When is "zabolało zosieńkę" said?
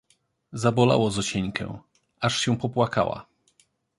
0.53-1.79